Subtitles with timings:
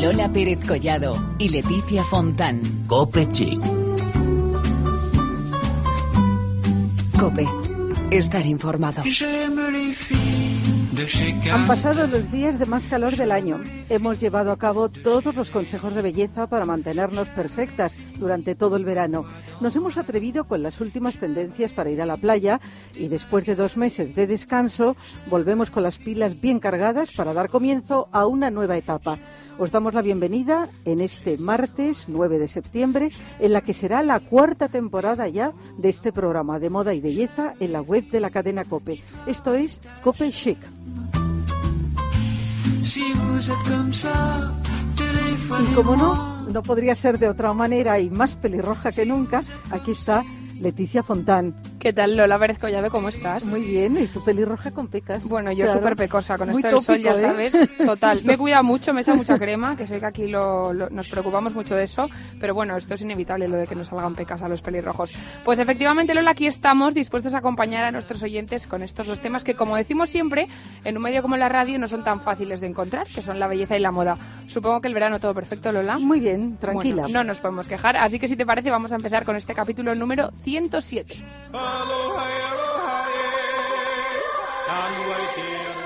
[0.00, 2.62] Lola Pérez Collado y Leticia Fontán.
[2.86, 3.60] Cope Chic.
[7.18, 7.46] Cope.
[8.10, 9.02] Estar informado.
[11.52, 13.60] Han pasado los días de más calor del año.
[13.90, 18.84] Hemos llevado a cabo todos los consejos de belleza para mantenernos perfectas durante todo el
[18.84, 19.24] verano.
[19.60, 22.60] Nos hemos atrevido con las últimas tendencias para ir a la playa
[22.94, 24.94] y después de dos meses de descanso
[25.28, 29.18] volvemos con las pilas bien cargadas para dar comienzo a una nueva etapa.
[29.58, 33.10] Os damos la bienvenida en este martes 9 de septiembre,
[33.40, 37.54] en la que será la cuarta temporada ya de este programa de moda y belleza
[37.60, 39.02] en la web de la cadena Cope.
[39.26, 40.58] Esto es Cope Chic.
[45.30, 49.92] Y como no, no podría ser de otra manera y más pelirroja que nunca, aquí
[49.92, 50.24] está
[50.60, 51.54] Leticia Fontán.
[51.78, 52.90] ¿Qué tal, Lola Pérez Collado?
[52.90, 53.46] ¿Cómo estás?
[53.46, 55.24] Muy bien, y tu pelirroja con pecas.
[55.24, 55.80] Bueno, yo Claro.
[55.80, 57.50] súper pecosa con Muy esto del sol, ya ¿eh?
[57.50, 57.56] sabes.
[57.78, 58.20] Total.
[58.24, 61.54] Me cuida mucho, me echa mucha crema, que sé que aquí lo- lo- nos preocupamos
[61.54, 64.48] mucho de eso, pero bueno, esto es inevitable, lo de que nos salgan pecas a
[64.48, 65.14] los pelirrojos.
[65.46, 69.42] Pues efectivamente, Lola, aquí estamos dispuestos a acompañar a nuestros oyentes con estos dos temas
[69.44, 70.46] que, como decimos siempre,
[70.84, 73.48] en un medio como la radio no son tan fáciles de encontrar, que son la
[73.48, 74.18] belleza y la moda.
[74.46, 75.96] Supongo que el verano todo perfecto, Lola.
[75.98, 77.02] Muy bien, tranquila.
[77.04, 79.54] Bueno, no nos podemos quejar, así que si te parece vamos a empezar con este
[79.54, 81.24] capítulo número 107.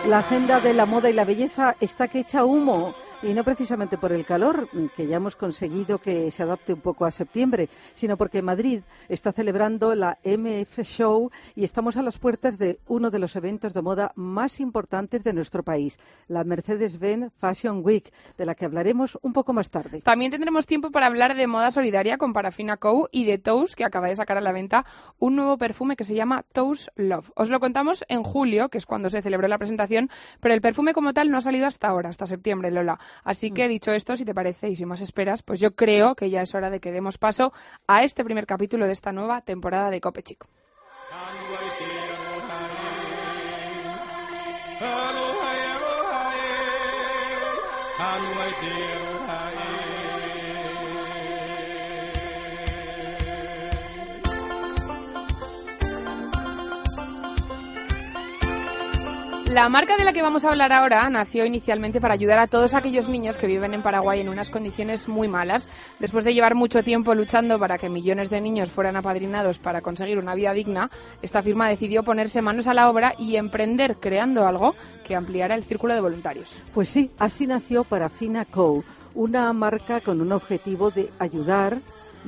[0.07, 2.95] La agenda de la moda y la belleza está que echa humo.
[3.25, 7.07] Y no precisamente por el calor, que ya hemos conseguido que se adapte un poco
[7.07, 12.59] a septiembre, sino porque Madrid está celebrando la MF Show y estamos a las puertas
[12.59, 17.81] de uno de los eventos de moda más importantes de nuestro país, la Mercedes-Benz Fashion
[17.83, 20.03] Week, de la que hablaremos un poco más tarde.
[20.03, 23.09] También tendremos tiempo para hablar de moda solidaria con Parafina Co.
[23.11, 24.85] y de Toast, que acaba de sacar a la venta
[25.19, 27.31] un nuevo perfume que se llama Toast Love.
[27.37, 30.93] Os lo contamos en julio, que es cuando se celebró la presentación, pero el perfume
[30.93, 32.99] como tal no ha salido hasta ahora, hasta septiembre, Lola.
[33.23, 36.31] Así que, dicho esto, si te parece y sin más esperas, pues yo creo que
[36.31, 37.53] ya es hora de que demos paso
[37.87, 40.49] a este primer capítulo de esta nueva temporada de Cope Chico.
[59.55, 62.75] La marca de la que vamos a hablar ahora nació inicialmente para ayudar a todos
[62.75, 65.69] aquellos niños que viven en Paraguay en unas condiciones muy malas.
[66.01, 70.19] Después de llevar mucho tiempo luchando para que millones de niños fueran apadrinados para conseguir
[70.19, 70.91] una vida digna,
[71.23, 74.75] esta firma decidió ponerse manos a la obra y emprender creando algo
[75.07, 76.61] que ampliara el círculo de voluntarios.
[76.75, 78.83] Pues sí, así nació Parafina Co.,
[79.15, 81.79] una marca con un objetivo de ayudar,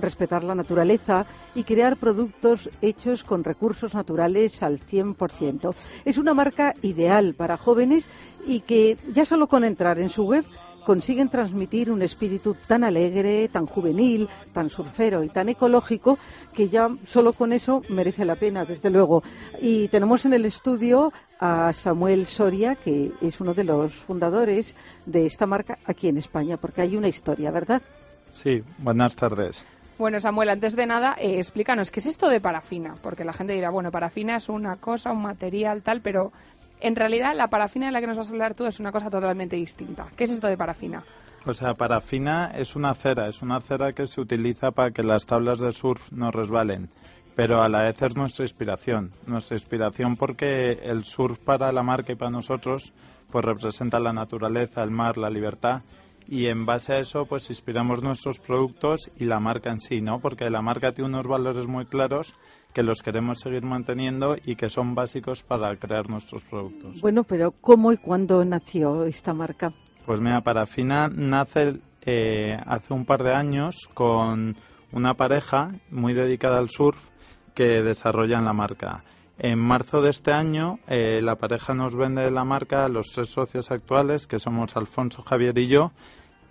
[0.00, 5.74] respetar la naturaleza y crear productos hechos con recursos naturales al 100%.
[6.04, 8.06] Es una marca ideal para jóvenes
[8.46, 10.44] y que ya solo con entrar en su web
[10.86, 16.16] consiguen transmitir un espíritu tan alegre, tan juvenil, tan surfero y tan ecológico
[16.54, 19.24] que ya solo con eso merece la pena, desde luego.
[19.60, 24.76] Y tenemos en el estudio a Samuel Soria, que es uno de los fundadores
[25.06, 27.82] de esta marca aquí en España, porque hay una historia, ¿verdad?
[28.30, 29.64] Sí, buenas tardes.
[29.98, 32.96] Bueno, Samuel, antes de nada, eh, explícanos, ¿qué es esto de parafina?
[33.02, 36.32] Porque la gente dirá, bueno, parafina es una cosa, un material, tal, pero
[36.80, 39.08] en realidad la parafina de la que nos vas a hablar tú es una cosa
[39.08, 40.06] totalmente distinta.
[40.14, 41.02] ¿Qué es esto de parafina?
[41.46, 45.24] O sea, parafina es una cera, es una cera que se utiliza para que las
[45.24, 46.90] tablas de surf no resbalen,
[47.34, 49.12] pero a la vez es nuestra inspiración.
[49.26, 52.92] Nuestra inspiración porque el surf para la marca y para nosotros
[53.30, 55.80] pues representa la naturaleza, el mar, la libertad
[56.28, 60.20] y en base a eso pues inspiramos nuestros productos y la marca en sí, ¿no?
[60.20, 62.34] Porque la marca tiene unos valores muy claros
[62.72, 67.00] que los queremos seguir manteniendo y que son básicos para crear nuestros productos.
[67.00, 69.72] Bueno, pero ¿cómo y cuándo nació esta marca?
[70.04, 74.56] Pues mira, Parafina nace eh, hace un par de años con
[74.93, 77.08] una pareja muy dedicada al surf
[77.54, 79.03] que desarrollan la marca.
[79.38, 83.28] En marzo de este año, eh, la pareja nos vende la marca a los tres
[83.28, 85.93] socios actuales, que somos Alfonso, Javier y yo,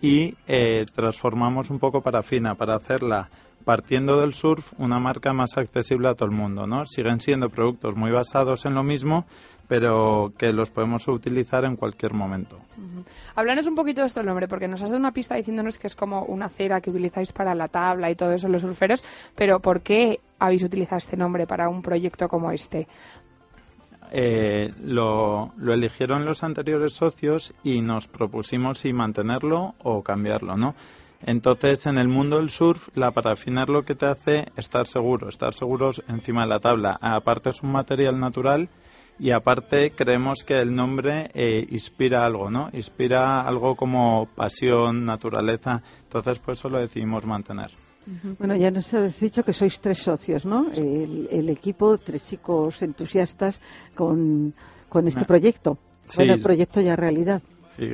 [0.01, 3.29] y eh, transformamos un poco Parafina para hacerla
[3.63, 6.85] partiendo del surf una marca más accesible a todo el mundo, ¿no?
[6.85, 9.25] Siguen siendo productos muy basados en lo mismo,
[9.67, 12.59] pero que los podemos utilizar en cualquier momento.
[13.35, 15.87] Háblanos un poquito de esto el nombre, porque nos has dado una pista diciéndonos que
[15.87, 19.03] es como una cera que utilizáis para la tabla y todo eso los surferos,
[19.35, 22.87] pero ¿por qué habéis utilizado este nombre para un proyecto como este?
[24.11, 30.75] Eh, lo, lo eligieron los anteriores socios y nos propusimos si mantenerlo o cambiarlo, ¿no?
[31.27, 35.27] Entonces, en el mundo del surf, la parafina es lo que te hace estar seguro,
[35.27, 36.97] estar seguros encima de la tabla.
[37.01, 38.69] Aparte es un material natural
[39.17, 42.69] y aparte creemos que el nombre eh, inspira algo, ¿no?
[42.73, 47.71] Inspira algo como pasión, naturaleza, entonces por eso lo decidimos mantener.
[48.37, 50.69] Bueno, ya nos habéis dicho que sois tres socios, ¿no?
[50.71, 53.59] El, equipo, tres chicos entusiastas
[53.95, 54.53] con,
[54.89, 55.79] con este proyecto.
[56.05, 56.17] Sí.
[56.17, 57.41] Bueno, el proyecto ya realidad.
[57.77, 57.89] Sí,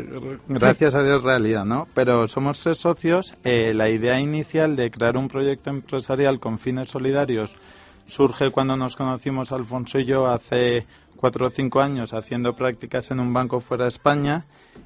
[0.49, 1.87] gracias a Dios realidad, ¿no?
[1.95, 3.35] Pero somos tres socios.
[3.45, 7.55] Eh, la idea inicial de crear un proyecto empresarial con fines solidarios
[8.05, 10.85] surge cuando nos conocimos Alfonso y yo hace
[11.21, 14.45] cuatro o cinco años haciendo prácticas en un banco fuera de España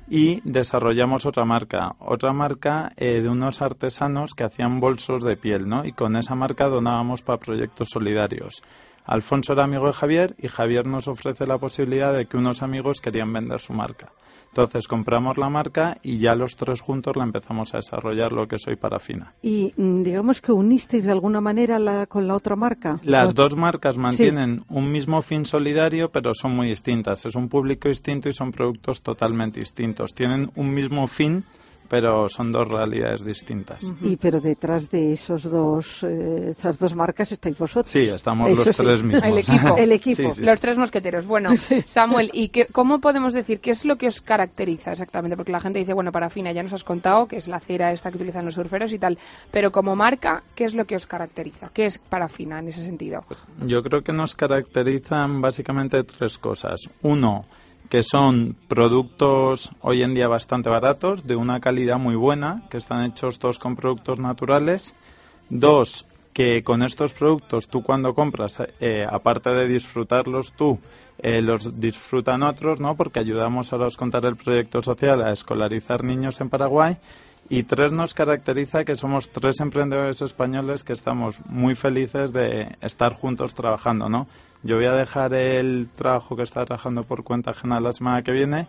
[0.10, 5.68] y desarrollamos otra marca, otra marca eh, de unos artesanos que hacían bolsos de piel,
[5.70, 5.86] ¿no?
[5.86, 8.62] Y con esa marca donábamos para proyectos solidarios.
[9.06, 13.00] Alfonso era amigo de Javier y Javier nos ofrece la posibilidad de que unos amigos
[13.00, 14.12] querían vender su marca.
[14.58, 18.58] Entonces compramos la marca y ya los tres juntos la empezamos a desarrollar lo que
[18.58, 19.34] soy Parafina.
[19.42, 23.02] Y mm, digamos que unisteis de alguna manera la, con la otra marca.
[23.04, 27.26] Las dos marcas mantienen un mismo fin solidario, pero son muy distintas.
[27.26, 30.16] Es un público distinto y son productos totalmente distintos.
[30.16, 31.44] Tienen un mismo fin,
[31.88, 33.94] pero son dos realidades distintas.
[34.02, 37.90] Y pero detrás de esos dos, eh, esas dos marcas estáis vosotros.
[37.90, 39.24] Sí, estamos los tres mismos.
[39.24, 40.30] El equipo, el equipo.
[40.40, 41.28] los tres mosqueteros.
[41.28, 41.52] Bueno,
[41.86, 45.36] Samuel, ¿y qué, cómo podemos decir qué es lo que os caracteriza exactamente?
[45.36, 48.10] Porque la gente dice, bueno, parafina, ya nos has contado que es la cera esta
[48.10, 49.18] que utilizan los surferos y tal,
[49.52, 51.70] pero como marca, ¿qué es lo que os caracteriza?
[51.74, 53.22] ¿Qué es parafina en ese sentido?
[53.28, 56.90] Pues yo creo que nos caracterizan básicamente tres cosas.
[57.02, 57.42] Uno,
[57.90, 63.04] que son productos hoy en día bastante baratos, de una calidad muy buena, que están
[63.06, 64.96] hechos todos con productos naturales.
[65.50, 70.80] Dos, que con estos productos tú cuando compras, eh, aparte de disfrutarlos tú,
[71.20, 72.96] eh, los disfrutan otros, ¿no?
[72.96, 76.98] Porque ayudamos a los contar el proyecto social a escolarizar niños en Paraguay
[77.50, 83.14] y tres nos caracteriza que somos tres emprendedores españoles que estamos muy felices de estar
[83.14, 84.28] juntos trabajando, ¿no?
[84.66, 88.32] Yo voy a dejar el trabajo que está trabajando por cuenta ajena la semana que
[88.32, 88.68] viene.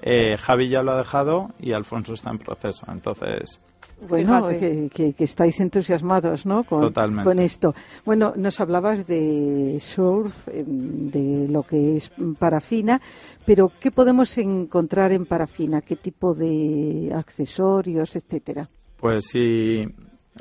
[0.00, 2.86] Eh, Javi ya lo ha dejado y Alfonso está en proceso.
[2.88, 3.60] Entonces,
[4.08, 6.62] bueno, que, estáis entusiasmados, ¿no?
[6.62, 7.74] Con, con, esto.
[8.04, 13.00] Bueno, nos hablabas de surf, em, de lo que es parafina,
[13.44, 15.80] pero ¿qué podemos encontrar en parafina?
[15.80, 18.68] ¿Qué tipo de accesorios, etcétera?
[18.96, 19.88] Pues sí,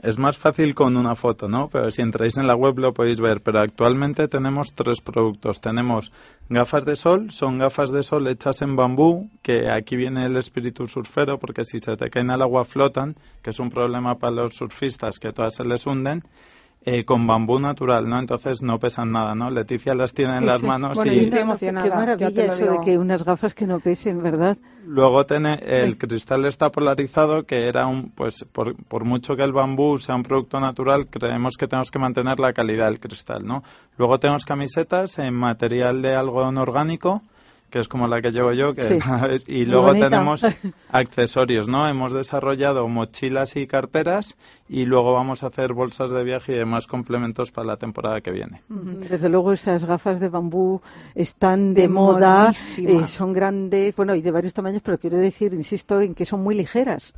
[0.02, 1.68] es más fácil con una foto, ¿no?
[1.68, 3.42] Pero si entráis en la web lo podéis ver.
[3.42, 5.60] Pero actualmente tenemos tres productos.
[5.60, 6.14] Tenemos
[6.50, 10.88] gafas de sol, son gafas de sol hechas en bambú, que aquí viene el espíritu
[10.88, 14.56] surfero, porque si se te caen al agua flotan, que es un problema para los
[14.56, 16.24] surfistas, que todas se les hunden.
[16.84, 18.18] Eh, con bambú natural, ¿no?
[18.18, 19.52] Entonces no pesan nada, ¿no?
[19.52, 21.20] Leticia las tiene en las manos y...
[21.20, 21.88] estoy emocionada.
[21.88, 24.58] Qué maravilla eso de que unas gafas que no pesen, ¿verdad?
[24.88, 29.54] Luego tiene, el cristal está polarizado, que era un, pues por, por mucho que el
[29.54, 33.62] bambú sea un producto natural, creemos que tenemos que mantener la calidad del cristal, ¿no?
[33.98, 37.22] Luego tenemos camisetas en material de algodón orgánico,
[37.72, 39.00] que es como la que llevo yo, que,
[39.48, 40.46] y luego tenemos
[40.90, 41.88] accesorios, ¿no?
[41.88, 44.38] Hemos desarrollado mochilas y carteras
[44.70, 48.32] y luego vamos a hacer bolsas de viaje y demás complementos para la temporada que
[48.32, 48.62] viene.
[48.70, 50.82] Desde luego esas gafas de bambú
[51.16, 56.02] están de, moda, eh, son grandes, bueno, y de varios tamaños, pero quiero decir, insisto,
[56.02, 57.14] en que son muy ligeras.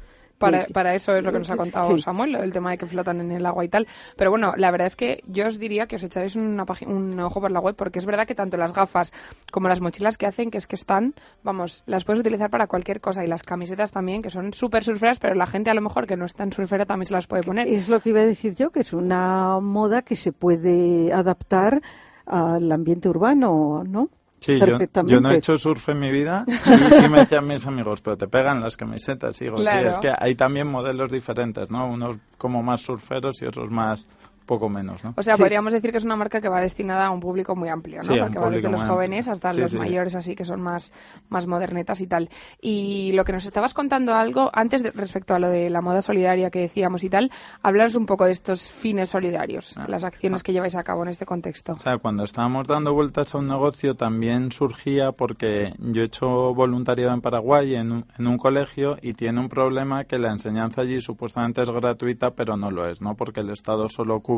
[0.52, 3.22] Para, para, eso es lo que nos ha contado Samuel, el tema de que flotan
[3.22, 3.88] en el agua y tal.
[4.18, 7.42] Pero bueno, la verdad es que yo os diría que os echaréis una un ojo
[7.42, 9.14] por la web porque es verdad que tanto las gafas
[9.52, 11.14] como las mochilas que hacen, que es que están,
[11.44, 15.20] vamos, las puedes utilizar para cualquier cosa y las camisetas también, que son súper surferas,
[15.20, 17.44] pero la gente a lo mejor que no es tan surfera también se las puede
[17.44, 17.68] poner.
[17.68, 21.82] Es lo que iba a decir yo, que es una moda que se puede adaptar
[22.26, 24.10] al ambiente urbano, ¿no?
[24.44, 24.60] Sí,
[25.06, 28.28] yo, no he hecho surf en mi vida y, me decían mis amigos, pero te
[28.28, 29.40] pegan las camisetas.
[29.40, 31.88] Y digo, sí, es que hay también modelos diferentes, ¿no?
[31.88, 34.06] Unos como más surferos y otros más
[34.46, 35.14] poco menos, ¿no?
[35.16, 37.70] O sea, podríamos decir que es una marca que va destinada a un público muy
[37.70, 38.16] amplio, ¿no?
[38.18, 40.94] Porque va desde los jóvenes hasta los mayores, así que son más,
[41.30, 42.30] más modernetas y tal.
[42.62, 46.02] Y lo que nos estabas contando algo antes de, respecto a lo de la moda
[46.02, 47.32] solidaria que decíamos y tal,
[47.62, 49.86] hablaros un poco de estos fines solidarios, ah.
[49.88, 50.44] las acciones ah.
[50.46, 51.74] que lleváis a cabo en este contexto.
[51.74, 56.54] O sea, cuando estábamos dando vueltas a un negocio también surgía porque yo he hecho
[56.54, 60.82] voluntariado en Paraguay en un, en un colegio y tiene un problema que la enseñanza
[60.82, 63.16] allí supuestamente es gratuita, pero no lo es, ¿no?
[63.16, 64.33] Porque el Estado solo cubre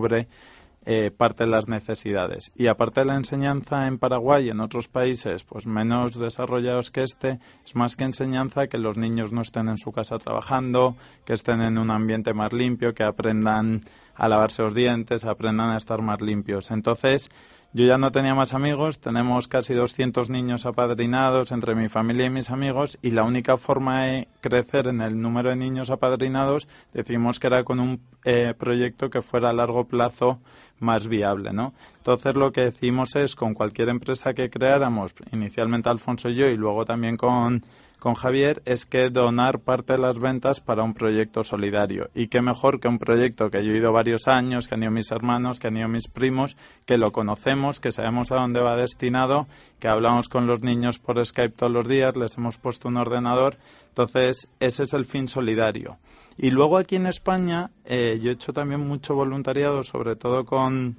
[0.88, 2.52] eh, parte de las necesidades.
[2.56, 7.02] Y aparte de la enseñanza en Paraguay y en otros países pues menos desarrollados que
[7.02, 11.34] este, es más que enseñanza que los niños no estén en su casa trabajando, que
[11.34, 13.82] estén en un ambiente más limpio, que aprendan
[14.14, 16.70] a lavarse los dientes, aprendan a estar más limpios.
[16.70, 17.30] Entonces,
[17.76, 22.30] yo ya no tenía más amigos, tenemos casi 200 niños apadrinados entre mi familia y
[22.30, 27.38] mis amigos y la única forma de crecer en el número de niños apadrinados decimos
[27.38, 30.40] que era con un eh, proyecto que fuera a largo plazo
[30.80, 31.74] más viable, ¿no?
[31.98, 36.56] Entonces lo que decimos es con cualquier empresa que creáramos, inicialmente Alfonso y yo y
[36.56, 37.62] luego también con
[38.00, 42.10] con Javier es que donar parte de las ventas para un proyecto solidario.
[42.14, 44.92] Y qué mejor que un proyecto que yo he ido varios años, que han ido
[44.92, 48.76] mis hermanos, que han ido mis primos, que lo conocemos, que sabemos a dónde va
[48.76, 49.48] destinado,
[49.80, 53.58] que hablamos con los niños por Skype todos los días, les hemos puesto un ordenador.
[53.90, 55.98] Entonces, ese es el fin solidario.
[56.38, 60.98] Y luego aquí en España, eh, yo he hecho también mucho voluntariado, sobre todo con,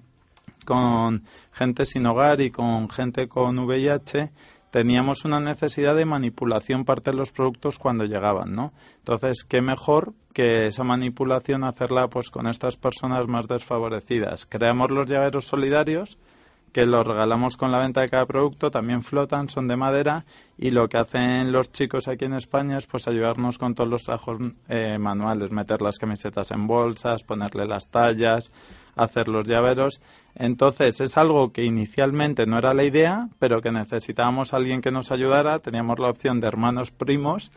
[0.64, 4.30] con gente sin hogar y con gente con VIH
[4.76, 8.74] teníamos una necesidad de manipulación parte de los productos cuando llegaban, ¿no?
[8.98, 14.44] Entonces, qué mejor que esa manipulación hacerla pues con estas personas más desfavorecidas.
[14.44, 16.18] Creamos los llaveros solidarios
[16.74, 20.26] que los regalamos con la venta de cada producto, también flotan, son de madera
[20.58, 24.02] y lo que hacen los chicos aquí en España es pues ayudarnos con todos los
[24.02, 24.36] trabajos
[24.68, 28.52] eh, manuales, meter las camisetas en bolsas, ponerle las tallas,
[28.96, 30.00] hacer los llaveros.
[30.34, 34.90] Entonces es algo que inicialmente no era la idea, pero que necesitábamos a alguien que
[34.90, 35.60] nos ayudara.
[35.60, 37.50] Teníamos la opción de hermanos primos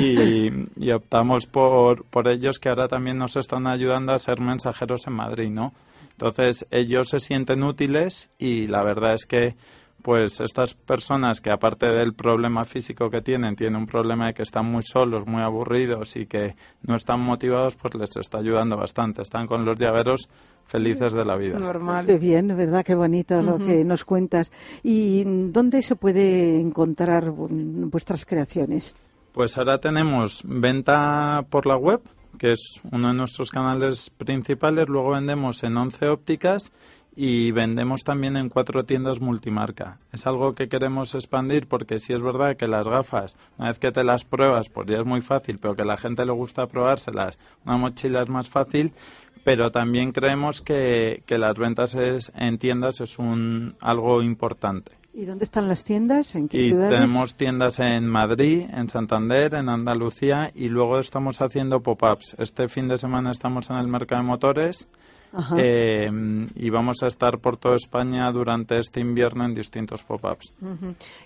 [0.00, 5.06] y, y optamos por, por ellos que ahora también nos están ayudando a ser mensajeros
[5.06, 5.72] en Madrid, ¿no?
[6.12, 9.54] Entonces ellos se sienten útiles y la verdad es que
[10.02, 14.42] pues estas personas que aparte del problema físico que tienen, tienen un problema de que
[14.42, 19.22] están muy solos, muy aburridos y que no están motivados, pues les está ayudando bastante.
[19.22, 20.28] Están con los llaveros
[20.64, 21.58] felices de la vida.
[21.58, 22.06] Normal.
[22.06, 22.84] Qué bien, ¿verdad?
[22.84, 24.50] Qué bonito lo que nos cuentas.
[24.82, 28.94] ¿Y dónde se puede encontrar vuestras creaciones?
[29.32, 32.02] Pues ahora tenemos venta por la web,
[32.38, 34.88] que es uno de nuestros canales principales.
[34.88, 36.72] Luego vendemos en 11 ópticas
[37.14, 39.98] y vendemos también en cuatro tiendas multimarca.
[40.12, 43.92] Es algo que queremos expandir porque si es verdad que las gafas, una vez que
[43.92, 46.66] te las pruebas, pues ya es muy fácil, pero que a la gente le gusta
[46.66, 48.92] probárselas, una mochila es más fácil,
[49.44, 54.92] pero también creemos que, que las ventas en tiendas es un, algo importante.
[55.14, 56.34] ¿Y dónde están las tiendas?
[56.34, 56.98] ¿En qué y ciudades?
[56.98, 62.36] tenemos tiendas en Madrid, en Santander, en Andalucía y luego estamos haciendo pop-ups.
[62.38, 64.88] Este fin de semana estamos en el mercado de motores
[65.58, 66.10] eh,
[66.54, 70.52] y vamos a estar por toda España durante este invierno en distintos pop-ups.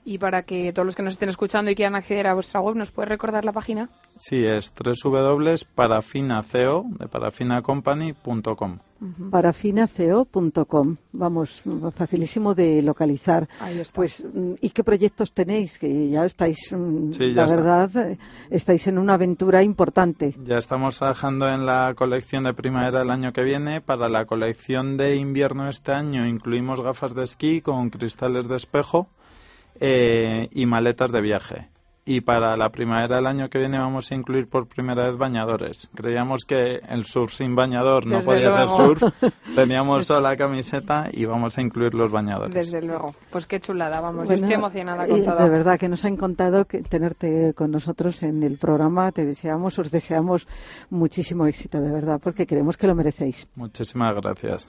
[0.05, 2.77] Y para que todos los que nos estén escuchando y quieran acceder a vuestra web,
[2.77, 3.89] ¿nos puede recordar la página?
[4.19, 6.85] Sí, es www.parafinaceo
[9.31, 10.97] Parafinaceo.com.
[11.12, 11.62] Vamos,
[11.95, 13.49] facilísimo de localizar.
[13.61, 13.95] Ahí está.
[13.97, 14.25] Pues,
[14.61, 15.79] ¿y qué proyectos tenéis?
[15.79, 16.75] Que ya estáis, Sí,
[17.33, 17.57] ya la está.
[17.57, 18.19] verdad,
[18.50, 20.35] estáis en una aventura importante.
[20.45, 23.81] Ya estamos trabajando en la colección de primavera del año que viene.
[23.81, 29.09] Para la colección de invierno este año incluimos gafas de esquí con cristales de espejo
[29.81, 31.69] eh, y maletas de viaje.
[32.09, 35.91] Y para la primavera del año que viene vamos a incluir por primera vez bañadores.
[35.93, 39.03] Creíamos que el surf sin bañador no Desde podía ser surf.
[39.57, 42.55] Teníamos solo la camiseta y vamos a incluir los bañadores.
[42.55, 43.17] Desde luego.
[43.29, 44.23] Pues qué chulada, vamos.
[44.23, 45.37] Yo Bueno, estoy emocionada eh, con todo.
[45.37, 49.11] De verdad que nos ha encantado que tenerte con nosotros en el programa.
[49.11, 50.47] Te deseamos, os deseamos
[50.91, 53.49] muchísimo éxito, de verdad, porque creemos que lo merecéis.
[53.57, 54.69] Muchísimas gracias.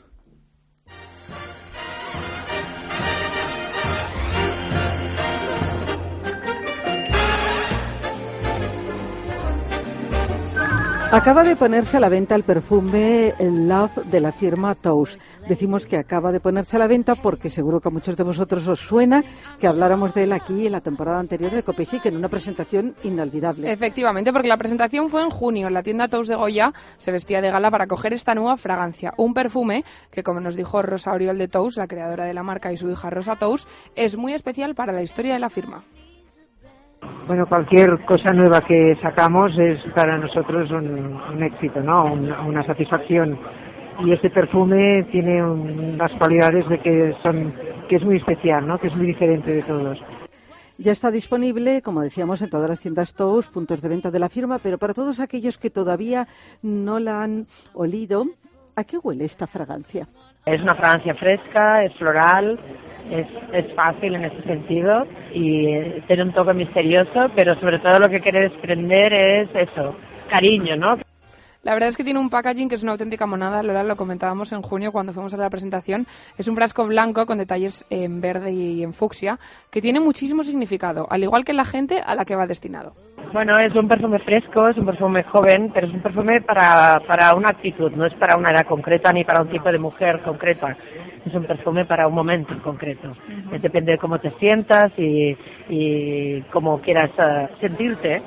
[11.10, 15.18] Acaba de ponerse a la venta el perfume el Love de la firma Tous.
[15.48, 18.68] Decimos que acaba de ponerse a la venta porque seguro que a muchos de vosotros
[18.68, 19.24] os suena
[19.58, 23.72] que habláramos de él aquí en la temporada anterior de Copechic en una presentación inolvidable.
[23.72, 25.70] Efectivamente, porque la presentación fue en junio.
[25.70, 29.14] La tienda Tous de Goya se vestía de gala para coger esta nueva fragancia.
[29.16, 32.74] Un perfume que, como nos dijo Rosa Oriol de Tous, la creadora de la marca
[32.74, 35.86] y su hija Rosa Tous, es muy especial para la historia de la firma.
[37.28, 42.14] Bueno, cualquier cosa nueva que sacamos es para nosotros un, éxito, ¿no?
[42.14, 43.38] Una, una satisfacción.
[44.06, 47.54] Y este perfume tiene un- unas cualidades de que son
[47.90, 48.80] que es muy especial, ¿no?
[48.80, 49.98] Que es muy diferente de todos.
[50.78, 54.30] Ya está disponible, como decíamos, en todas las tiendas Tous, puntos de venta de la
[54.30, 56.28] firma, pero para todos aquellos que todavía
[56.62, 58.26] no la han olido,
[58.76, 60.08] ¿a qué huele esta fragancia?
[60.48, 62.58] Es una fragancia fresca, es floral,
[63.12, 68.10] es, es fácil en ese sentido y tiene un toque misterioso, pero sobre todo lo
[68.10, 69.96] que quiere desprender es eso,
[70.30, 70.98] cariño, ¿no?
[71.68, 73.62] La verdad es que tiene un packaging que es una auténtica monada.
[73.62, 76.08] Lola lo comentábamos en junio cuando fuimos a la presentación.
[76.38, 79.38] Es un frasco blanco con detalles en verde y en fucsia
[79.70, 82.94] que tiene muchísimo significado, al igual que la gente a la que va destinado.
[83.34, 87.36] Bueno, es un perfume fresco, es un perfume joven, pero es un perfume para, para
[87.36, 90.78] una actitud, no es para una edad concreta ni para un tipo de mujer concreta.
[91.26, 93.12] Es un perfume para un momento en concreto.
[93.62, 95.36] Depende de cómo te sientas y,
[95.68, 98.22] y cómo quieras eh, sentirte.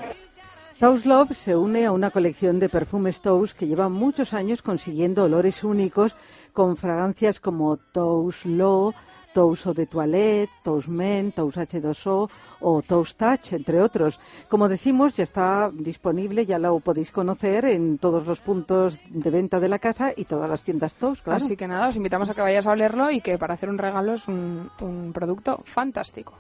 [0.80, 5.24] Toast Love se une a una colección de perfumes Toast que lleva muchos años consiguiendo
[5.24, 6.16] olores únicos
[6.54, 8.94] con fragancias como Toast Low,
[9.34, 14.18] Toast Eau de Toilette, Toast Men, Toast H2O o Toast Touch, entre otros.
[14.48, 19.60] Como decimos, ya está disponible, ya lo podéis conocer en todos los puntos de venta
[19.60, 21.44] de la casa y todas las tiendas Toast, claro.
[21.44, 23.76] Así que nada, os invitamos a que vayáis a olerlo y que para hacer un
[23.76, 26.32] regalo es un, un producto fantástico.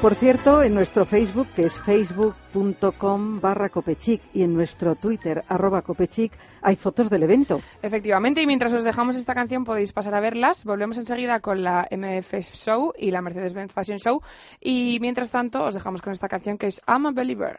[0.00, 5.82] Por cierto, en nuestro Facebook, que es facebook.com barra copechic, y en nuestro Twitter, arroba
[5.82, 7.60] copechic, hay fotos del evento.
[7.82, 10.64] Efectivamente, y mientras os dejamos esta canción podéis pasar a verlas.
[10.64, 14.22] Volvemos enseguida con la MF Show y la Mercedes-Benz Fashion Show.
[14.60, 17.58] Y mientras tanto, os dejamos con esta canción que es I'm a Believer.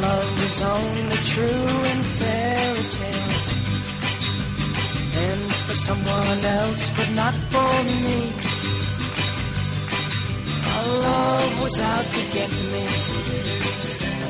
[0.00, 1.46] love was only true
[1.90, 2.15] in
[5.76, 8.32] someone else but not for me.
[10.74, 12.86] Our love was out to get me.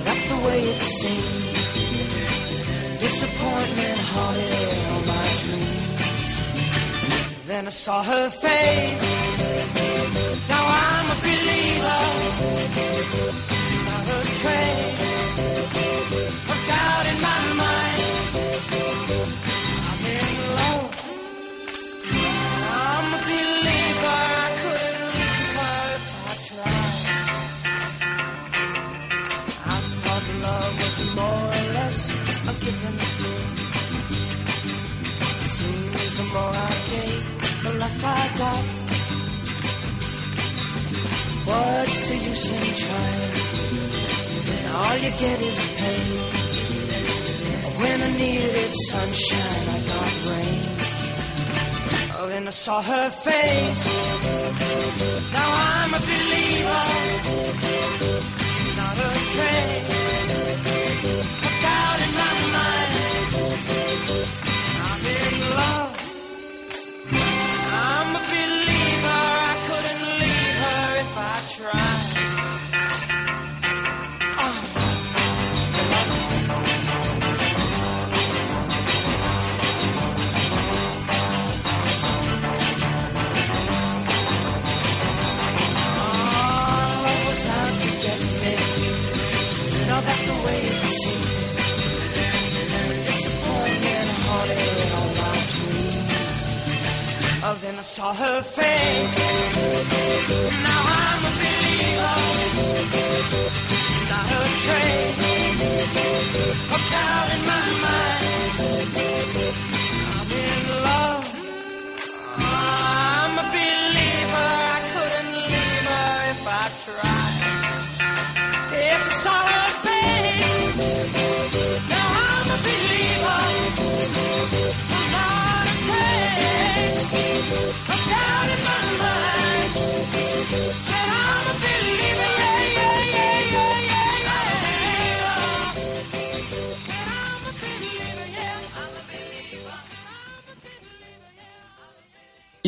[0.05, 1.47] That's the way it seemed.
[3.01, 4.53] Disappointment haunted
[4.91, 6.27] all my dreams.
[7.47, 9.86] Then I saw her face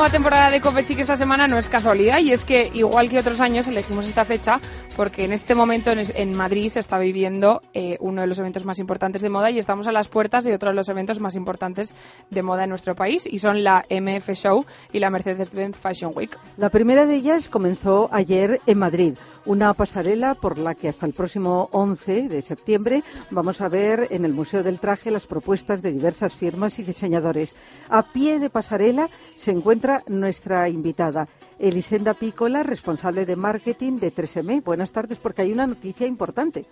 [0.00, 3.18] Nueva temporada de Cope Chic esta semana no es casualidad y es que igual que
[3.18, 4.58] otros años elegimos esta fecha
[4.96, 8.64] porque en este momento en, en Madrid se está viviendo eh, uno de los eventos
[8.64, 11.36] más importantes de moda y estamos a las puertas de otro de los eventos más
[11.36, 11.94] importantes
[12.30, 16.34] de moda en nuestro país y son la MF Show y la Mercedes-Benz Fashion Week.
[16.56, 21.12] La primera de ellas comenzó ayer en Madrid, una pasarela por la que hasta el
[21.12, 25.92] próximo 11 de septiembre vamos a ver en el Museo del Traje las propuestas de
[25.92, 27.54] diversas firmas y diseñadores.
[27.88, 34.62] A pie de pasarela se encuentra nuestra invitada, Elisenda Pícola, responsable de marketing de 3M.
[34.62, 36.64] Buenas tardes, porque hay una noticia importante.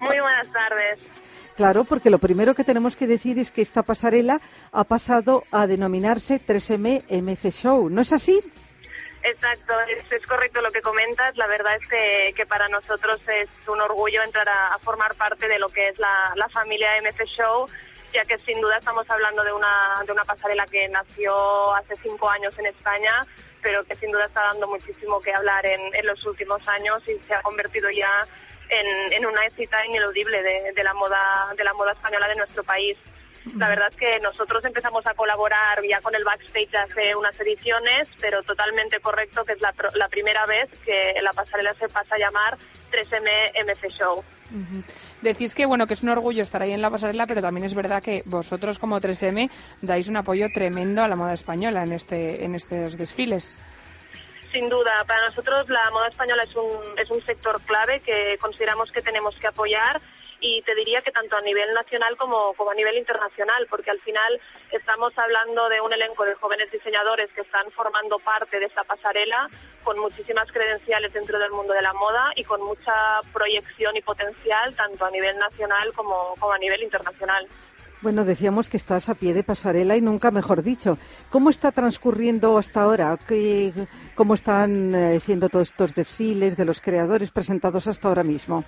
[0.00, 1.06] Muy buenas tardes.
[1.56, 4.40] Claro, porque lo primero que tenemos que decir es que esta pasarela
[4.72, 7.88] ha pasado a denominarse 3M MF Show.
[7.88, 8.42] ¿No es así?
[9.22, 11.36] Exacto, es, es correcto lo que comentas.
[11.36, 15.48] La verdad es que, que para nosotros es un orgullo entrar a, a formar parte
[15.48, 17.66] de lo que es la, la familia MF Show,
[18.14, 22.30] ya que sin duda estamos hablando de una, de una pasarela que nació hace cinco
[22.30, 23.26] años en España,
[23.60, 27.18] pero que sin duda está dando muchísimo que hablar en, en los últimos años y
[27.26, 28.26] se ha convertido ya
[28.68, 32.62] en, en una cita ineludible de, de la moda de la moda española de nuestro
[32.62, 32.96] país.
[33.56, 38.08] La verdad es que nosotros empezamos a colaborar ya con el backstage hace unas ediciones,
[38.18, 42.18] pero totalmente correcto que es la, la primera vez que la pasarela se pasa a
[42.18, 42.56] llamar
[42.90, 44.24] 3M MC Show.
[45.22, 47.74] Decís que bueno que es un orgullo estar ahí en la pasarela, pero también es
[47.74, 49.50] verdad que vosotros como 3M
[49.82, 53.58] dais un apoyo tremendo a la moda española en este en estos desfiles.
[54.52, 58.90] Sin duda, para nosotros la moda española es un, es un sector clave que consideramos
[58.92, 60.00] que tenemos que apoyar
[60.44, 63.98] y te diría que tanto a nivel nacional como, como a nivel internacional, porque al
[64.00, 64.38] final
[64.70, 69.48] estamos hablando de un elenco de jóvenes diseñadores que están formando parte de esta pasarela
[69.82, 74.76] con muchísimas credenciales dentro del mundo de la moda y con mucha proyección y potencial
[74.76, 77.48] tanto a nivel nacional como, como a nivel internacional.
[78.04, 80.98] Bueno, decíamos que estás a pie de pasarela y nunca mejor dicho.
[81.30, 83.16] ¿Cómo está transcurriendo hasta ahora?
[83.26, 83.72] ¿Qué-
[84.14, 88.62] ¿Cómo están eh, siendo todos estos desfiles de los creadores presentados hasta ahora mismo?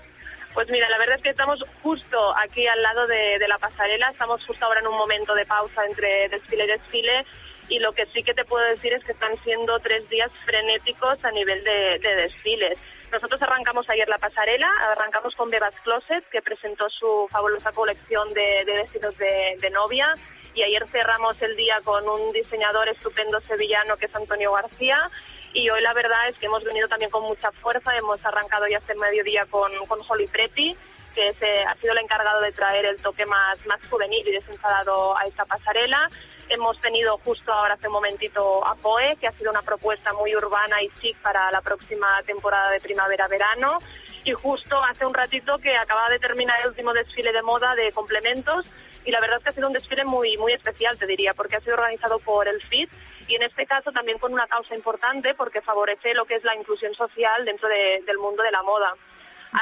[0.55, 4.43] Pues mira, la verdad es que estamos justo aquí al lado de, la pasarela, estamos
[4.47, 7.27] justo ahora en un momento de pausa entre desfile y desfile
[7.69, 11.23] y lo que sí que te puedo decir es que están siendo tres días frenéticos
[11.23, 12.79] a nivel de desfiles.
[13.13, 18.65] Nosotros arrancamos ayer la pasarela, arrancamos con Bebas Closet, que presentó su fabulosa colección de,
[18.65, 20.13] de vestidos de, novia,
[20.55, 25.11] y ayer cerramos el día con un diseñador estupendo sevillano que es Antonio García,
[25.53, 28.79] y hoy la verdad es que hemos venido también con mucha fuerza, hemos arrancado ya
[28.79, 30.77] hace mediodía con, con Holly Preti,
[31.15, 34.33] que es, eh, ha sido el encargado de traer el toque más, más juvenil y
[34.33, 36.11] desenfadado a esta pasarela.
[36.49, 40.35] Hemos tenido justo ahora hace un momentito a Poe, que ha sido una propuesta muy
[40.37, 43.79] urbana y chic para la próxima temporada de primavera-verano.
[44.25, 47.91] Y justo hace un ratito que acaba de terminar el último desfile de moda de
[47.93, 48.65] complementos.
[49.05, 51.57] Y la verdad es que ha sido un desfile muy, muy especial, te diría, porque
[51.57, 52.91] ha sido organizado por el FIT
[53.29, 56.55] y en este caso también con una causa importante porque favorece lo que es la
[56.55, 58.93] inclusión social dentro de- del mundo de la moda.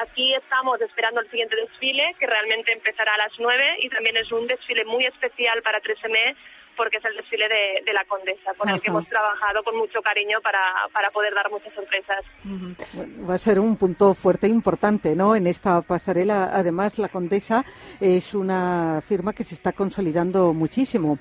[0.00, 4.30] Aquí estamos esperando el siguiente desfile, que realmente empezará a las 9 y también es
[4.32, 6.34] un desfile muy especial para 3M
[6.76, 10.00] porque es el desfile de, de la Condesa, con el que hemos trabajado con mucho
[10.02, 10.60] cariño para,
[10.92, 12.24] para poder dar muchas sorpresas.
[12.92, 15.34] Bueno, va a ser un punto fuerte e importante, ¿no?
[15.36, 17.64] En esta pasarela, además, la Condesa
[18.00, 21.18] es una firma que se está consolidando muchísimo.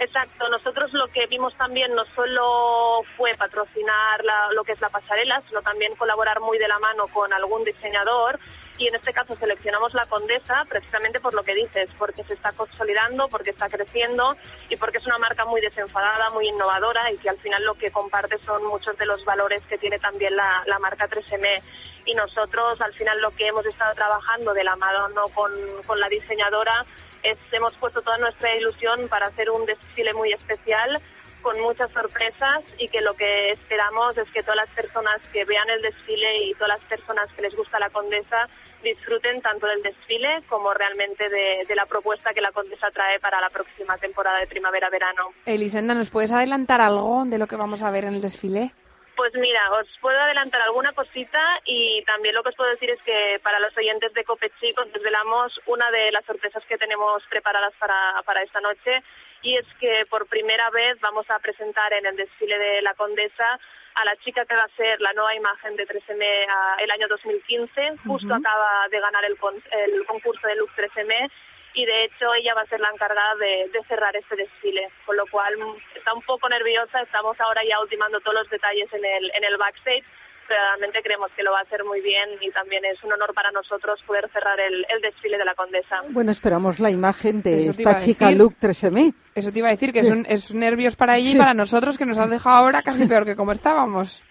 [0.00, 4.90] Exacto, nosotros lo que vimos también no solo fue patrocinar la- lo que es la
[4.90, 8.38] pasarela, sino también colaborar muy de la mano con algún diseñador
[8.78, 12.52] y en este caso seleccionamos la Condesa precisamente por lo que dices, porque se está
[12.52, 14.36] consolidando, porque está creciendo
[14.68, 17.90] y porque es una marca muy desenfadada, muy innovadora y que al final lo que
[17.90, 21.62] comparte son muchos de los valores que tiene también la, la marca 3M.
[22.06, 25.52] Y nosotros al final lo que hemos estado trabajando de la mano con,
[25.86, 26.86] con la diseñadora
[27.22, 31.02] es, hemos puesto toda nuestra ilusión para hacer un desfile muy especial
[31.42, 35.68] con muchas sorpresas y que lo que esperamos es que todas las personas que vean
[35.70, 38.48] el desfile y todas las personas que les gusta la condesa
[38.82, 43.40] disfruten tanto del desfile como realmente de, de la propuesta que la condesa trae para
[43.40, 45.30] la próxima temporada de primavera-verano.
[45.46, 48.72] Elisenda, ¿nos puedes adelantar algo de lo que vamos a ver en el desfile?
[49.16, 53.02] Pues mira, os puedo adelantar alguna cosita y también lo que os puedo decir es
[53.02, 57.74] que para los oyentes de Copechic os desvelamos una de las sorpresas que tenemos preparadas
[57.80, 59.02] para, para esta noche
[59.42, 63.58] y es que por primera vez vamos a presentar en el desfile de la Condesa
[63.94, 67.08] a la chica que va a ser la nueva imagen de 3M a- el año
[67.08, 67.96] 2015.
[68.06, 71.30] Justo acaba de ganar el, con- el concurso de Look 3M
[71.74, 75.16] y de hecho ella va a ser la encargada de, de cerrar este desfile, con
[75.16, 75.54] lo cual
[75.94, 79.56] está un poco nerviosa, estamos ahora ya ultimando todos los detalles en el, en el
[79.56, 80.04] backstage,
[80.48, 83.50] realmente creemos que lo va a hacer muy bien y también es un honor para
[83.52, 86.00] nosotros poder cerrar el, el desfile de la Condesa.
[86.10, 88.30] Bueno, esperamos la imagen de Eso esta chica.
[88.30, 89.14] Look 3M.
[89.34, 91.38] Eso te iba a decir, que es, un, es nervios para ella y Sí.
[91.38, 94.22] para nosotros, que nos has dejado ahora casi peor que como estábamos.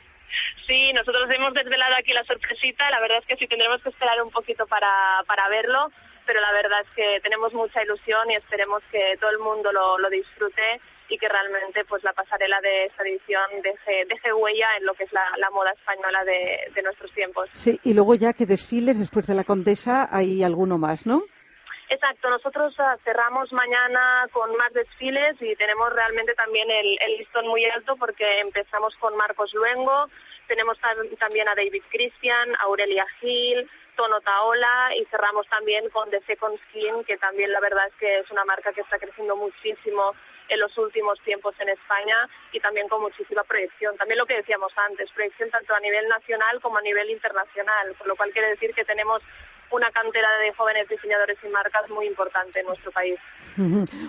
[0.68, 2.90] Sí, nosotros hemos desvelado aquí la sorpresita.
[2.92, 4.90] La verdad es que sí tendremos que esperar un poquito para,
[5.26, 5.88] para verlo,
[6.26, 9.98] pero la verdad es que tenemos mucha ilusión y esperemos que todo el mundo lo,
[9.98, 14.86] lo disfrute y que realmente pues la pasarela de esta edición deje, deje huella en
[14.86, 17.50] lo que es la, la moda española de, de nuestros tiempos.
[17.52, 21.24] Sí, y luego ya que desfiles después de la Condesa hay alguno más, ¿no?
[21.89, 27.48] Exacto, nosotros ah, cerramos mañana con más desfiles y tenemos realmente también el, el listón
[27.48, 30.08] muy alto porque empezamos con Marcos Luengo,
[30.48, 36.20] tenemos tam- también a David Christian, Aurelia Gil, Tono Taola y cerramos también con The
[36.28, 40.13] Second Skin, que también la verdad es que es una marca que está creciendo muchísimo
[40.50, 43.98] en los últimos tiempos en España y también con muchísima proyección.
[43.98, 48.08] También lo que decíamos antes, proyección tanto a nivel nacional como a nivel internacional, con
[48.08, 49.22] lo cual quiere decir que tenemos
[49.72, 53.20] una cantera de jóvenes diseñadores y marcas muy importante en nuestro país.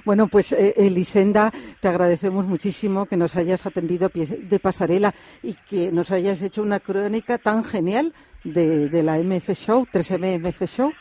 [0.05, 5.91] Bueno, pues eh, Elisenda, te agradecemos muchísimo que nos hayas atendido de pasarela y que
[5.91, 8.13] nos hayas hecho una crónica tan genial
[8.45, 10.93] de, la MF Show, 3M MF Show.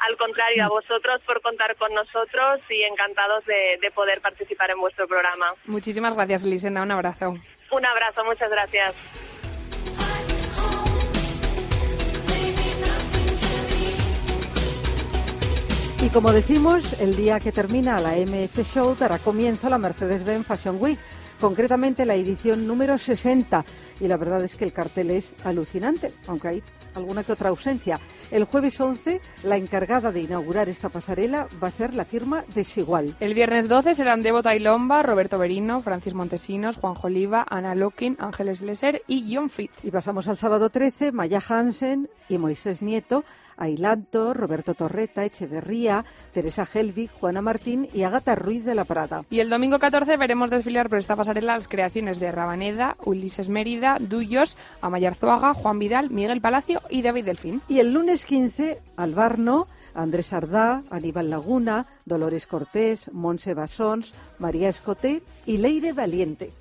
[0.00, 4.80] Al contrario, a vosotros por contar con nosotros y encantados de, de poder participar en
[4.80, 5.52] vuestro programa.
[5.66, 6.82] Muchísimas gracias, Elisenda.
[6.82, 7.34] Un abrazo.
[7.70, 8.94] Un abrazo, muchas gracias.
[16.02, 20.46] Y como decimos, el día que termina la MF Show dará comienzo a la Mercedes-Benz
[20.46, 20.98] Fashion Week,
[21.40, 23.64] concretamente la edición número 60.
[24.00, 26.62] Y la verdad es que el cartel es alucinante, aunque hay
[26.94, 28.00] alguna que otra ausencia.
[28.30, 33.16] El jueves 11, la encargada de inaugurar esta pasarela va a ser la firma Desigual.
[33.20, 38.60] El viernes 12 serán Debo Tailomba, Roberto Berino, Francis Montesinos, Juanjo Oliva, Ana Lokin, Ángeles
[38.60, 39.84] Leser y John Fitz.
[39.84, 43.24] Y pasamos al sábado 13, Maya Hansen y Moisés Nieto,
[43.60, 49.24] Ailanto, Roberto Torreta, Echeverría, Teresa Helvig, Juana Martín y Agata Ruiz de la Prada.
[49.30, 53.98] Y el domingo 14 veremos desfilar por esta pasarela las creaciones de Rabaneda, Ulises Mérida,
[54.00, 57.62] Duyos, Amaya Arzuaga, Juan Vidal, Miguel Palacio y David Delfín.
[57.68, 65.22] Y el lunes 15, Albarno, Andrés Ardá, Aníbal Laguna, Dolores Cortés, Monse Basons, María Escoté
[65.46, 66.52] y Leire Valiente.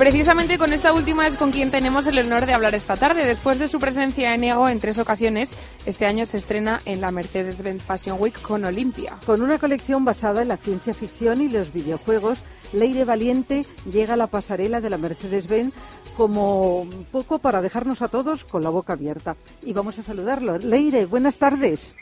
[0.00, 3.26] Precisamente con esta última es con quien tenemos el honor de hablar esta tarde.
[3.26, 7.10] Después de su presencia en Ego en tres ocasiones, este año se estrena en la
[7.10, 9.18] Mercedes-Benz Fashion Week con Olimpia.
[9.26, 14.16] Con una colección basada en la ciencia ficción y los videojuegos, Leire Valiente llega a
[14.16, 15.74] la pasarela de la Mercedes-Benz
[16.16, 19.36] como un poco para dejarnos a todos con la boca abierta.
[19.60, 20.56] Y vamos a saludarlo.
[20.56, 21.94] Leire, buenas tardes.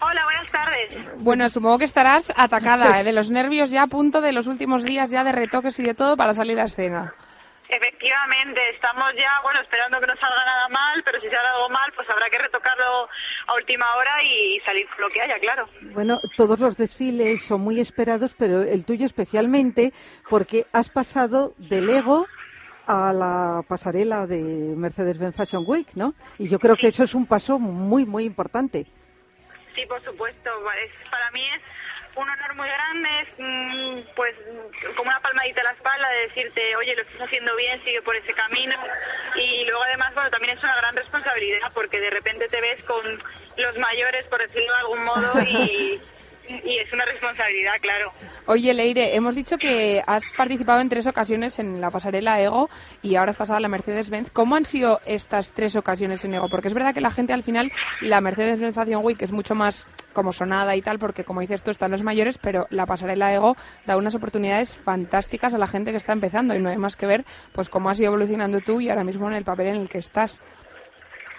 [0.00, 1.22] Hola, buenas tardes.
[1.22, 3.04] Bueno, supongo que estarás atacada ¿eh?
[3.04, 5.92] de los nervios ya a punto de los últimos días ya de retoques y de
[5.92, 7.12] todo para salir a escena.
[7.68, 11.90] Efectivamente, estamos ya, bueno, esperando que no salga nada mal, pero si sale algo mal,
[11.96, 13.08] pues habrá que retocarlo
[13.46, 15.68] a última hora y salir con lo que haya, claro.
[15.92, 19.92] Bueno, todos los desfiles son muy esperados, pero el tuyo especialmente
[20.28, 22.26] porque has pasado del Ego
[22.86, 24.38] a la pasarela de
[24.76, 26.14] Mercedes-Benz Fashion Week, ¿no?
[26.38, 28.86] Y yo creo que eso es un paso muy, muy importante.
[29.74, 30.50] Sí, por supuesto.
[30.84, 31.62] Es, para mí es
[32.16, 34.34] un honor muy grande, es mm, pues
[34.96, 38.16] como una palmadita a la espalda de decirte, oye, lo estás haciendo bien, sigue por
[38.16, 38.76] ese camino.
[39.34, 43.04] Y luego además, bueno, también es una gran responsabilidad porque de repente te ves con
[43.56, 46.00] los mayores, por decirlo de algún modo, y,
[46.48, 48.12] y es una responsabilidad, claro.
[48.46, 52.68] Oye, Leire, hemos dicho que has participado en tres ocasiones en la pasarela Ego
[53.02, 54.30] y ahora has pasado a la Mercedes-Benz.
[54.30, 56.48] ¿Cómo han sido estas tres ocasiones en Ego?
[56.48, 59.88] Porque es verdad que la gente al final, la Mercedes-Benz Fashion Week es mucho más
[60.12, 63.56] como sonada y tal, porque como dices tú, están los mayores, pero la pasarela Ego
[63.86, 67.06] da unas oportunidades fantásticas a la gente que está empezando y no hay más que
[67.06, 69.88] ver pues cómo has ido evolucionando tú y ahora mismo en el papel en el
[69.88, 70.42] que estás.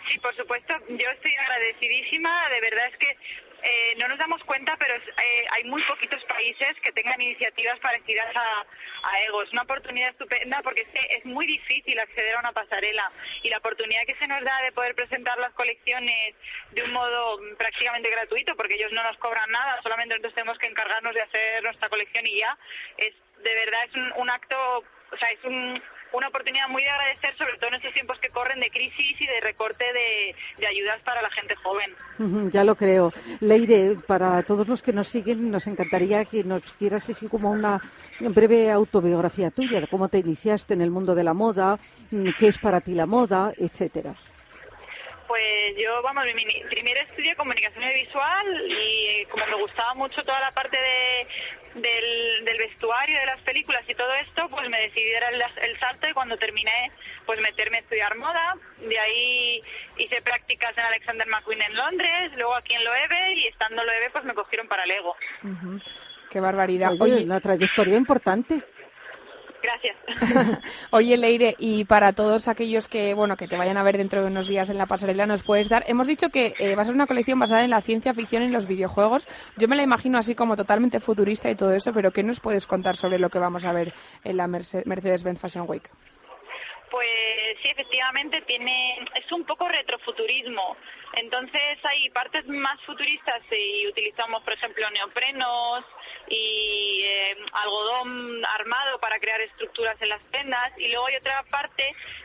[0.10, 0.74] Sí, por supuesto.
[0.90, 2.50] Yo estoy agradecidísima.
[2.50, 3.18] De verdad es que
[3.66, 8.36] eh, no nos damos cuenta, pero eh, hay muy poquitos países que tengan iniciativas parecidas
[8.36, 8.66] a,
[9.04, 9.42] a Ego.
[9.42, 13.58] Es una oportunidad estupenda porque es, es muy difícil acceder a una pasarela y la
[13.58, 16.36] oportunidad que se nos da de poder presentar las colecciones
[16.72, 20.68] de un modo prácticamente gratuito, porque ellos no nos cobran nada, solamente nosotros tenemos que
[20.68, 22.58] encargarnos de hacer nuestra colección y ya.
[22.98, 25.82] Es de verdad es un, un acto, o sea, es un,
[26.16, 29.26] una oportunidad muy de agradecer, sobre todo en estos tiempos que corren de crisis y
[29.28, 31.96] de recorte de, de ayudas para la gente joven.
[32.52, 33.12] Ya lo creo.
[33.42, 37.82] Leire, para todos los que nos siguen, nos encantaría que nos hicieras así como una
[38.20, 41.78] breve autobiografía tuya, de cómo te iniciaste en el mundo de la moda,
[42.12, 44.16] mm, qué es para ti la moda, etcétera.
[45.28, 50.22] Pues yo, vamos, mi, mi- primero estudié comunicación visual y eh, como me gustaba mucho
[50.24, 51.28] toda la parte de,
[51.76, 55.80] del, del vestuario de las películas y todo esto, pues me decidí dar el, el
[55.80, 56.92] salto y cuando terminé,
[57.26, 58.56] pues meterme a estudiar moda.
[58.80, 59.62] De ahí
[59.98, 64.10] hice prácticas en Alexander McQueen en Londres, luego aquí en Loewe y estando en Loewe,
[64.12, 65.16] pues me cogieron para Lego.
[66.30, 66.94] Qué barbaridad.
[67.00, 68.62] Oye, Oye, una trayectoria importante.
[69.66, 69.98] Gracias.
[70.92, 74.28] Oye, Leire, y para todos aquellos que, bueno, que te vayan a ver dentro de
[74.28, 75.84] unos días en la pasarela, nos puedes dar.
[75.88, 78.46] Hemos dicho que eh, va a ser una colección basada en la ciencia ficción y
[78.46, 79.28] en los videojuegos.
[79.58, 82.68] Yo me la imagino así como totalmente futurista y todo eso, pero ¿qué nos puedes
[82.68, 85.90] contar sobre lo que vamos a ver en la Merce- Mercedes-Benz Fashion Week?
[86.92, 90.78] Pues sí, efectivamente tiene es un poco retrofuturismo.
[91.14, 95.84] Entonces hay partes más futuristas y utilizamos, por ejemplo, neoprenos
[96.30, 100.72] y eh, algodón armado para crear estructuras en las prendas.
[100.78, 101.84] Y luego hay otra parte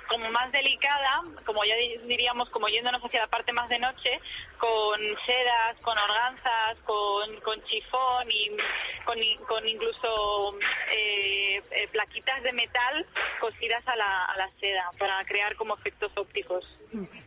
[0.09, 4.21] como más delicada, como ya di- diríamos, como yéndonos hacia la parte más de noche,
[4.59, 8.49] con sedas, con organzas, con, con chifón y
[9.05, 10.55] con, con incluso
[10.93, 13.07] eh, eh, plaquitas de metal
[13.41, 16.65] cosidas a la, a la seda para crear como efectos ópticos.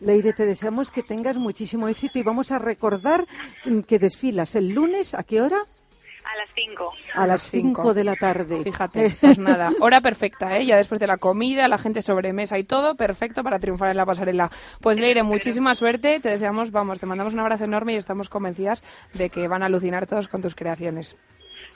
[0.01, 3.23] Leire, te deseamos que tengas muchísimo éxito y vamos a recordar
[3.87, 5.59] que desfilas el lunes, ¿a qué hora?
[6.33, 6.93] A las 5.
[7.13, 8.63] A las 5 de la tarde.
[8.63, 10.65] Fíjate, pues nada, hora perfecta, ¿eh?
[10.65, 14.05] Ya después de la comida, la gente sobremesa y todo, perfecto para triunfar en la
[14.05, 14.49] pasarela.
[14.81, 18.83] Pues Leire, muchísima suerte, te deseamos, vamos, te mandamos un abrazo enorme y estamos convencidas
[19.13, 21.17] de que van a alucinar todos con tus creaciones.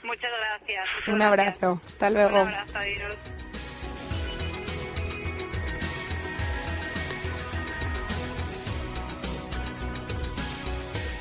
[0.02, 0.84] Muchas gracias.
[0.96, 1.62] muchas Un gracias.
[1.62, 2.42] abrazo, hasta luego.
[2.42, 3.47] Un abrazo, adiós.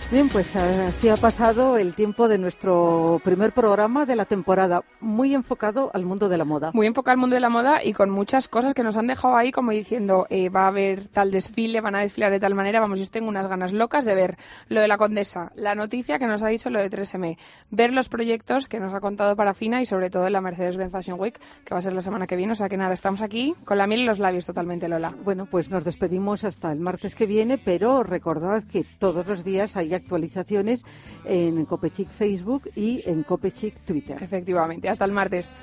[0.10, 5.36] Bien, pues así ha pasado el tiempo de nuestro primer programa de la temporada, muy
[5.36, 6.72] enfocado al mundo de la moda.
[6.74, 9.36] Muy enfocado al mundo de la moda y con muchas cosas que nos han dejado
[9.36, 12.80] ahí como diciendo eh, va a haber tal desfile, van a desfilar de tal manera.
[12.80, 14.38] Vamos, yo tengo unas ganas locas de ver
[14.70, 17.38] lo de la condesa, la noticia que nos ha dicho lo de 3M,
[17.72, 21.38] ver los proyectos que nos ha contado Parafina y sobre todo la Mercedes-Benz Fashion Week
[21.66, 22.54] que va a ser la semana que viene.
[22.54, 25.14] O sea que nada, estamos aquí con la miel en los labios totalmente, Lola.
[25.26, 29.76] Bueno, pues nos despedimos hasta el martes que viene, pero recordad que todos los días
[29.76, 30.84] hay actualizaciones
[31.26, 34.18] en Copechic Facebook y en Copechic Twitter.
[34.22, 35.54] Efectivamente, hasta el martes.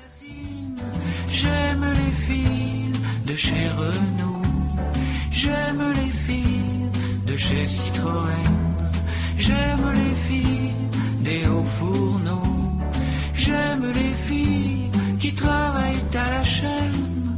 [1.31, 2.93] J'aime les filles
[3.27, 4.41] de chez Renault.
[5.31, 6.89] J'aime les filles
[7.27, 8.45] de chez Citroën.
[9.37, 10.71] J'aime les filles
[11.21, 12.79] des hauts fourneaux.
[13.35, 17.37] J'aime les filles qui travaillent à la chaîne.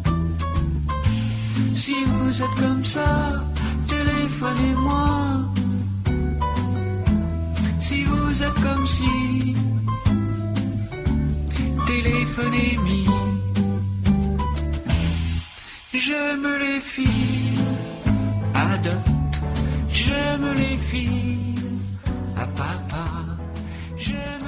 [1.74, 3.44] Si vous êtes comme ça,
[3.88, 5.67] téléphonez-moi
[8.38, 9.56] vous êtes comme si
[11.88, 13.08] téléphoné mis.
[15.94, 17.64] J'aime les filles,
[18.54, 19.42] adopte.
[19.90, 21.56] J'aime les filles,
[22.36, 23.08] à papa.
[23.98, 24.47] J'aime